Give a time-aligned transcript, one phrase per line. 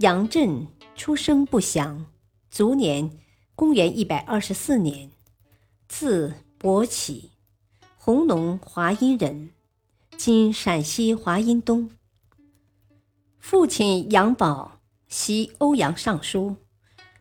[0.00, 2.06] 杨震出生不详，
[2.50, 3.18] 卒年
[3.54, 5.10] 公元一百二十四年，
[5.88, 7.32] 字伯起，
[7.98, 9.50] 弘农华阴人，
[10.16, 11.90] 今陕西华阴东。
[13.38, 16.56] 父亲杨宝，袭欧阳尚书，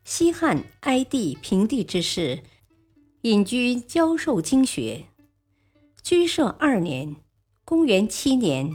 [0.06, 2.42] 西汉哀帝平帝之士，
[3.24, 5.08] 隐居教授经学。
[6.02, 7.18] 居舍二年，
[7.66, 8.74] 公元七年，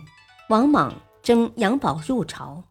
[0.50, 2.64] 王莽征杨宝入朝。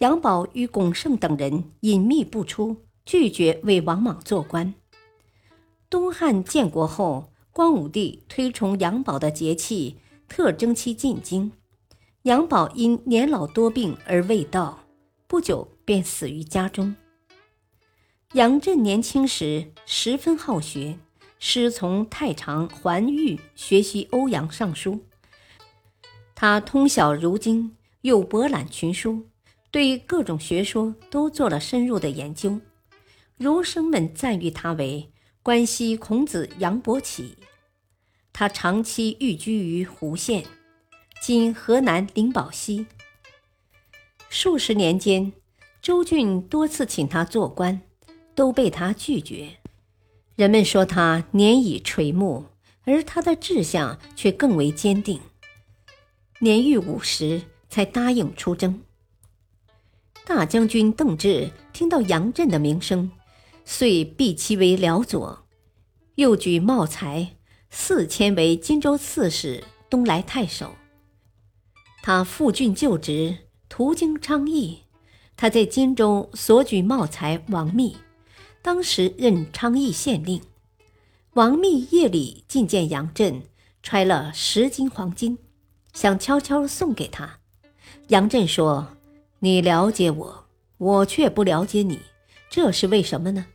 [0.00, 4.72] 杨宝与龚胜等人隐秘不出，拒绝为王莽做官。
[5.90, 11.52] 东汉建国后，光武帝推崇杨宝的节气，特征其进京。
[12.22, 14.80] 杨宝因年老多病而未到，
[15.26, 16.96] 不久便死于家中。
[18.32, 20.98] 杨震年轻时十分好学，
[21.38, 25.00] 师从太常桓玉学习欧阳尚书。
[26.34, 29.26] 他通晓儒经，又博览群书。
[29.70, 32.60] 对各种学说都做了深入的研究，
[33.36, 35.12] 儒生们赞誉他为
[35.42, 37.36] 关西孔子杨伯起。
[38.32, 40.44] 他长期寓居于湖县
[41.22, 42.86] （今河南灵宝溪）。
[44.28, 45.32] 数十年间，
[45.80, 47.80] 周俊多次请他做官，
[48.34, 49.58] 都被他拒绝。
[50.34, 52.46] 人们说他年已垂暮，
[52.84, 55.20] 而他的志向却更为坚定。
[56.40, 58.82] 年逾五十，才答应出征。
[60.30, 63.10] 大将军邓志听到杨震的名声，
[63.64, 65.44] 遂避其为辽左，
[66.14, 67.34] 又举茂才
[67.68, 70.76] 四迁为荆州刺史、东莱太守。
[72.00, 73.38] 他赴郡就职，
[73.68, 74.84] 途经昌邑，
[75.36, 77.96] 他在荆州所举茂才王密，
[78.62, 80.40] 当时任昌邑县令。
[81.32, 83.42] 王密夜里觐见杨震，
[83.82, 85.36] 揣了十斤黄金，
[85.92, 87.40] 想悄悄送给他。
[88.06, 88.86] 杨震说。
[89.42, 90.44] 你了解我，
[90.76, 91.98] 我却不了解你，
[92.50, 93.46] 这是为什么呢？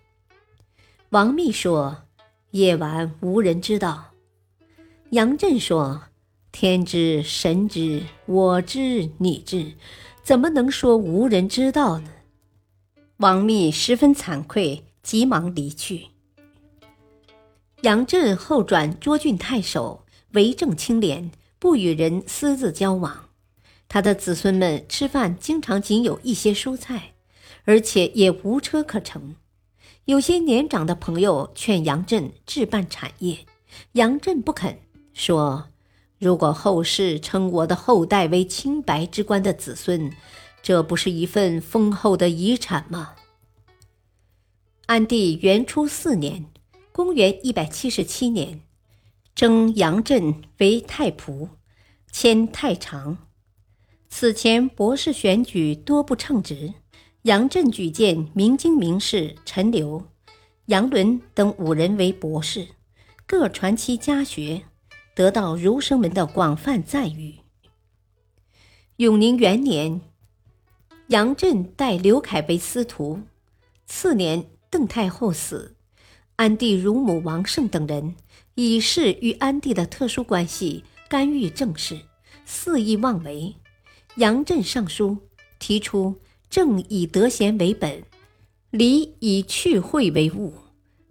[1.09, 2.05] 王密说
[2.51, 4.13] ：“夜晚无人知道。”
[5.11, 6.05] 杨震说
[6.51, 9.73] ：“天知，神知，我知，你知，
[10.23, 12.09] 怎么能说无人知道呢？”
[13.17, 16.07] 王密十分惭愧，急忙离去。
[17.81, 21.29] 杨震后转涿郡太守，为政清廉，
[21.59, 23.29] 不与人私自交往。
[23.87, 27.13] 他的子孙们吃饭经常仅有一些蔬菜，
[27.63, 29.35] 而且也无车可乘。
[30.05, 33.45] 有些年长的朋友劝杨震置办产业，
[33.93, 34.77] 杨震不肯，
[35.13, 35.69] 说
[36.19, 40.11] ：“如果后世称我的后代为清白之官的子孙，
[40.61, 43.15] 这不是一份丰厚的遗产吗？”
[44.87, 46.45] 安帝元初四年
[46.93, 48.61] （公元177年），
[49.33, 51.49] 征杨震为太仆，
[52.11, 53.17] 迁太常。
[54.17, 56.73] 此前博士选举多不称职，
[57.23, 60.05] 杨震举荐明经名士陈留、
[60.67, 62.65] 杨伦等五人为博士，
[63.25, 64.61] 各传其家学，
[65.13, 67.39] 得到儒生们的广泛赞誉。
[68.95, 69.99] 永宁元年，
[71.07, 73.19] 杨震代刘恺为司徒。
[73.85, 75.75] 次年，邓太后死，
[76.37, 78.15] 安帝乳母王胜等人
[78.53, 81.99] 以示与安帝的特殊关系，干预政事，
[82.45, 83.53] 肆意妄为。
[84.17, 85.17] 杨震上书
[85.59, 86.15] 提出
[86.49, 88.01] “政以德贤为本，
[88.69, 90.53] 礼以趣会为务”，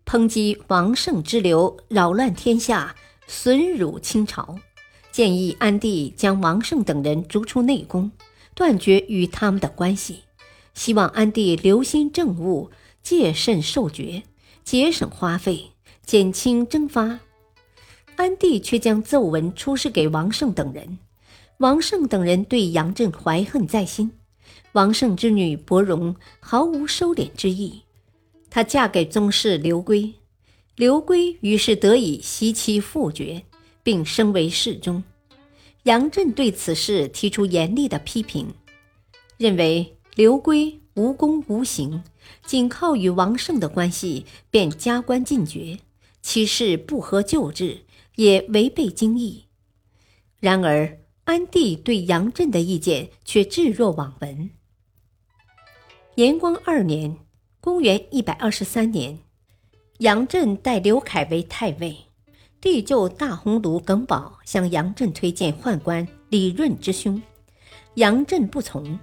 [0.07, 4.59] 抨击王圣之流扰乱天下，损辱清朝，
[5.13, 8.11] 建议安帝将王圣等人逐出内宫，
[8.55, 10.21] 断绝与他们的关系，
[10.73, 12.71] 希望安帝留心政务，
[13.03, 14.23] 戒慎受爵，
[14.65, 15.73] 节省花费，
[16.07, 17.21] 减轻征发。
[18.17, 20.99] 安帝却将奏文出示给王胜等人。
[21.59, 24.11] 王胜等人对杨震怀恨在心，
[24.73, 27.83] 王胜之女伯荣毫无收敛之意，
[28.51, 30.15] 她嫁给宗室刘圭，
[30.75, 33.45] 刘圭于是得以袭其父爵，
[33.85, 35.05] 并升为侍中。
[35.85, 38.53] 杨震对此事提出严厉的批评，
[39.39, 42.03] 认为刘圭无功无刑，
[42.45, 45.79] 仅靠与王胜的关系便加官进爵，
[46.21, 47.83] 其事不合旧制，
[48.17, 49.45] 也违背经义。
[50.41, 50.99] 然而。
[51.25, 54.51] 安帝对杨震的意见却置若罔闻。
[56.17, 57.17] 延光二年
[57.63, 59.19] （公元一百二十三年），
[60.01, 61.97] 杨震代刘恺为太尉，
[62.61, 67.23] 帝就大鸿胪耿宝向杨震推荐宦官李润之兄，
[67.95, 68.99] 杨震不从。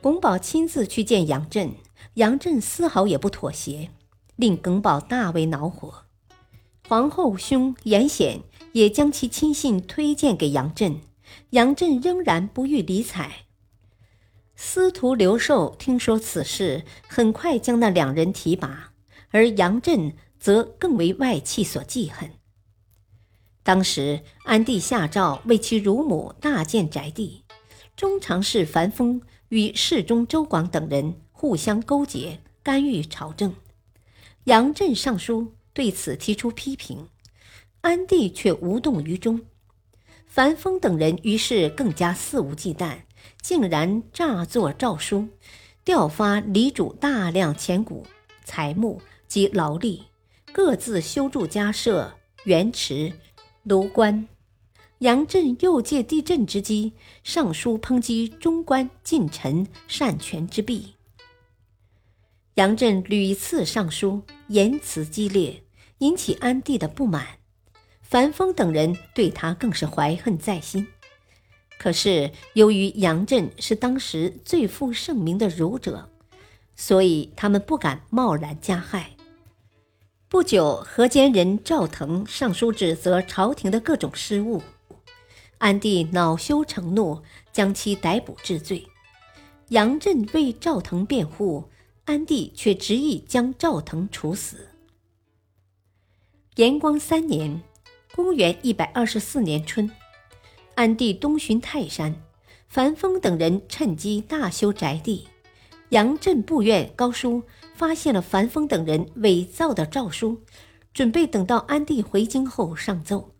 [0.00, 1.74] 耿宝亲自去见杨震，
[2.14, 3.90] 杨震丝毫也不妥协，
[4.36, 6.04] 令耿宝大为恼火。
[6.88, 8.40] 皇后兄严显
[8.72, 11.00] 也将其亲信推荐给杨震，
[11.50, 13.46] 杨震仍然不予理睬。
[14.56, 18.92] 司徒刘寿听说此事，很快将那两人提拔，
[19.30, 22.30] 而杨震则更为外戚所记恨。
[23.62, 27.44] 当时安帝下诏为其乳母大建宅地，
[27.96, 29.22] 中常侍樊丰。
[29.50, 33.54] 与侍中周广等人互相勾结，干预朝政。
[34.44, 37.08] 杨震上书对此提出批评，
[37.80, 39.40] 安帝却无动于衷。
[40.28, 42.98] 樊丰等人于是更加肆无忌惮，
[43.40, 45.28] 竟然诈作诏书，
[45.84, 48.06] 调发黎主大量钱谷、
[48.44, 50.04] 财木及劳力，
[50.52, 52.14] 各自修筑家舍、
[52.44, 53.12] 园池、
[53.66, 54.28] 庐观。
[54.98, 56.92] 杨震又借地震之机，
[57.24, 60.94] 上书抨击中官近臣擅权之弊。
[62.54, 65.62] 杨震屡次上书，言辞激烈，
[65.98, 67.37] 引起安帝的不满。
[68.08, 70.86] 樊丰等人对他更是怀恨在心。
[71.78, 76.08] 可是由于杨震是当时最负盛名的儒者，
[76.74, 79.10] 所以他们不敢贸然加害。
[80.26, 84.62] 不久，河间人赵腾上书指责朝廷的各种失误。
[85.58, 87.22] 安帝恼羞成怒，
[87.52, 88.88] 将其逮捕治罪。
[89.68, 91.68] 杨震为赵腾辩护，
[92.06, 94.68] 安帝却执意将赵腾处死。
[96.56, 97.62] 延光三年
[98.18, 99.88] （公元一百二十四年春），
[100.74, 102.20] 安帝东巡泰山，
[102.66, 105.28] 樊丰等人趁机大修宅地。
[105.90, 107.44] 杨震部院高书
[107.76, 110.42] 发现了樊丰等人伪造的诏书，
[110.92, 113.30] 准备等到安帝回京后上奏。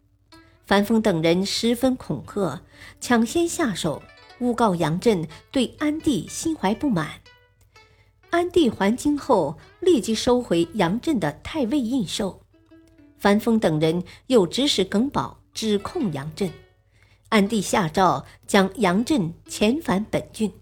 [0.64, 2.62] 樊丰等人十分恐吓，
[3.00, 4.00] 抢先下手，
[4.38, 7.14] 诬告杨震对安帝心怀不满。
[8.30, 12.38] 安帝还京后，立即收回杨震的太尉印绶。
[13.18, 16.52] 樊丰等人又指使耿宝指控杨震，
[17.28, 20.52] 暗地下诏将杨震遣返本郡。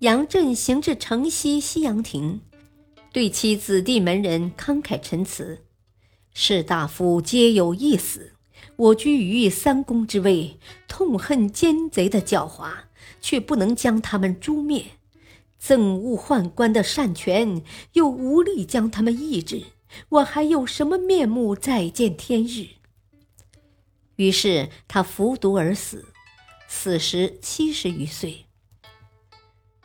[0.00, 2.40] 杨震行至城西西阳亭，
[3.12, 5.64] 对其子弟门人慷慨陈词
[6.32, 8.32] ：“士大夫皆有一死。”
[8.76, 10.58] 我居于三公之位，
[10.88, 12.70] 痛恨奸贼的狡猾，
[13.20, 14.84] 却不能将他们诛灭；
[15.62, 17.62] 憎恶宦官的擅权，
[17.92, 19.64] 又无力将他们抑制。
[20.08, 22.66] 我还有什么面目再见天日？
[24.16, 26.06] 于是他服毒而死，
[26.68, 28.46] 死时七十余岁。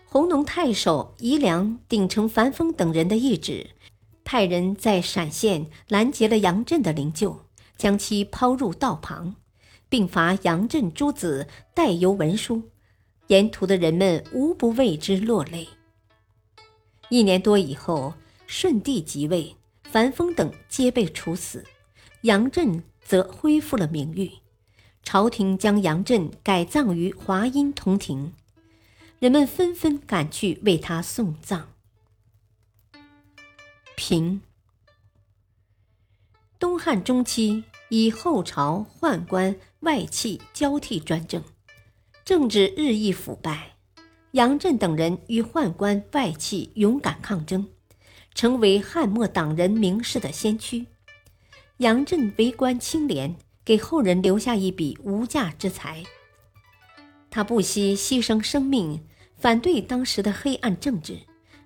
[0.06, 3.72] 弘农太守宜良顶承樊丰等人的懿旨，
[4.24, 7.40] 派人在陕县拦截了杨震的灵柩。
[7.78, 9.36] 将其抛入道旁，
[9.90, 12.70] 并罚杨震诸子代邮文书，
[13.28, 15.68] 沿途的人们无不为之落泪。
[17.10, 18.14] 一年多以后，
[18.48, 19.58] 顺帝即位，
[19.96, 21.64] 樊丰等皆被处死，
[22.24, 24.30] 杨震则恢复了名誉。
[25.04, 28.34] 朝廷将杨震改葬于华阴铜庭，
[29.20, 31.70] 人们纷纷赶去为他送葬。
[33.96, 34.42] 平。
[36.60, 41.42] 东汉中期，以后朝宦官外戚交替专政，
[42.26, 43.78] 政治日益腐败。
[44.32, 47.70] 杨震等人与宦官外戚勇敢抗争，
[48.36, 50.86] 成为汉末党人名士的先驱。
[51.78, 56.04] 杨震为官清廉，给后人留下一笔无价之财。
[57.30, 59.06] 他不惜牺牲生命，
[59.38, 61.20] 反对当时的黑暗政治，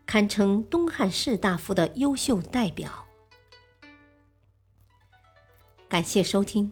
[0.06, 3.06] 堪称东汉士大夫的优秀代表。
[5.88, 6.72] 感谢收听，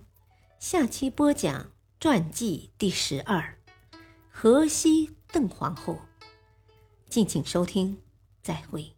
[0.60, 3.58] 下期播讲传记第十二，
[4.32, 6.00] 河西邓皇后。
[7.08, 7.98] 敬请收听，
[8.42, 8.97] 再会。